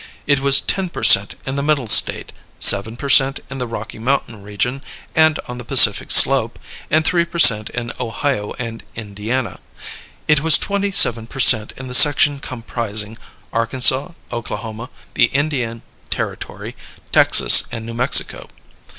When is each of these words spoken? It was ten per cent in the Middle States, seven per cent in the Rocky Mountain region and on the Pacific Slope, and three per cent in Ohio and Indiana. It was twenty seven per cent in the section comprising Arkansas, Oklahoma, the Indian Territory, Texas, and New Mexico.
It 0.25 0.39
was 0.39 0.61
ten 0.61 0.89
per 0.89 1.03
cent 1.03 1.35
in 1.45 1.57
the 1.57 1.61
Middle 1.61 1.85
States, 1.87 2.33
seven 2.57 2.97
per 2.97 3.07
cent 3.07 3.39
in 3.51 3.59
the 3.59 3.67
Rocky 3.67 3.99
Mountain 3.99 4.41
region 4.41 4.81
and 5.13 5.39
on 5.47 5.59
the 5.59 5.63
Pacific 5.63 6.09
Slope, 6.09 6.57
and 6.89 7.05
three 7.05 7.23
per 7.23 7.37
cent 7.37 7.69
in 7.69 7.93
Ohio 7.99 8.55
and 8.57 8.81
Indiana. 8.95 9.59
It 10.27 10.39
was 10.39 10.57
twenty 10.57 10.91
seven 10.91 11.27
per 11.27 11.39
cent 11.39 11.71
in 11.77 11.87
the 11.87 11.93
section 11.93 12.39
comprising 12.39 13.19
Arkansas, 13.53 14.13
Oklahoma, 14.31 14.89
the 15.13 15.25
Indian 15.25 15.83
Territory, 16.09 16.75
Texas, 17.11 17.65
and 17.71 17.85
New 17.85 17.93
Mexico. 17.93 18.47